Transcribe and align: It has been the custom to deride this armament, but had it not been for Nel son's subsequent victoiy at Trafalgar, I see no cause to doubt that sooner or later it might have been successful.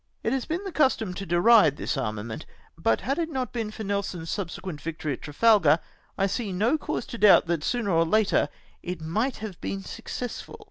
It 0.23 0.33
has 0.33 0.45
been 0.45 0.63
the 0.63 0.71
custom 0.71 1.13
to 1.13 1.27
deride 1.27 1.77
this 1.77 1.95
armament, 1.95 2.47
but 2.75 3.01
had 3.01 3.19
it 3.19 3.29
not 3.29 3.53
been 3.53 3.69
for 3.69 3.83
Nel 3.83 4.01
son's 4.01 4.31
subsequent 4.31 4.81
victoiy 4.81 5.13
at 5.13 5.21
Trafalgar, 5.21 5.77
I 6.17 6.25
see 6.25 6.51
no 6.51 6.75
cause 6.75 7.05
to 7.05 7.19
doubt 7.19 7.45
that 7.45 7.63
sooner 7.63 7.91
or 7.91 8.03
later 8.03 8.49
it 8.81 8.99
might 8.99 9.35
have 9.45 9.61
been 9.61 9.83
successful. 9.83 10.59